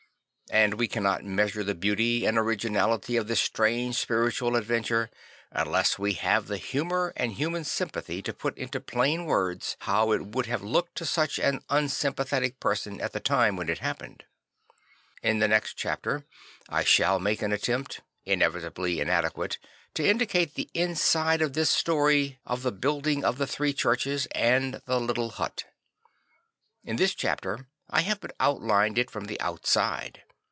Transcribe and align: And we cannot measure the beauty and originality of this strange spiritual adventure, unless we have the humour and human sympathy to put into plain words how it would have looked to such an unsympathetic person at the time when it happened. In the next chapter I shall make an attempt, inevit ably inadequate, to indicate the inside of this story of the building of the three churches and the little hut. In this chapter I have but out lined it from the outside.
And 0.53 0.73
we 0.73 0.89
cannot 0.89 1.23
measure 1.23 1.63
the 1.63 1.73
beauty 1.73 2.25
and 2.25 2.37
originality 2.37 3.15
of 3.15 3.29
this 3.29 3.39
strange 3.39 3.95
spiritual 3.95 4.57
adventure, 4.57 5.09
unless 5.49 5.97
we 5.97 6.11
have 6.15 6.47
the 6.47 6.57
humour 6.57 7.13
and 7.15 7.31
human 7.31 7.63
sympathy 7.63 8.21
to 8.21 8.33
put 8.33 8.57
into 8.57 8.81
plain 8.81 9.23
words 9.23 9.77
how 9.81 10.11
it 10.11 10.35
would 10.35 10.47
have 10.47 10.61
looked 10.61 10.95
to 10.95 11.05
such 11.05 11.39
an 11.39 11.63
unsympathetic 11.69 12.59
person 12.59 12.99
at 12.99 13.13
the 13.13 13.21
time 13.21 13.55
when 13.55 13.69
it 13.69 13.77
happened. 13.77 14.25
In 15.23 15.39
the 15.39 15.47
next 15.47 15.75
chapter 15.77 16.25
I 16.67 16.83
shall 16.83 17.17
make 17.17 17.41
an 17.41 17.53
attempt, 17.53 18.01
inevit 18.27 18.65
ably 18.65 18.99
inadequate, 18.99 19.57
to 19.93 20.05
indicate 20.05 20.55
the 20.55 20.69
inside 20.73 21.41
of 21.41 21.53
this 21.53 21.69
story 21.69 22.41
of 22.45 22.61
the 22.61 22.73
building 22.73 23.23
of 23.23 23.37
the 23.37 23.47
three 23.47 23.71
churches 23.71 24.25
and 24.33 24.81
the 24.85 24.99
little 24.99 25.29
hut. 25.29 25.63
In 26.83 26.97
this 26.97 27.15
chapter 27.15 27.67
I 27.89 28.01
have 28.01 28.19
but 28.19 28.35
out 28.37 28.61
lined 28.61 28.97
it 28.97 29.09
from 29.09 29.27
the 29.27 29.39
outside. 29.39 30.23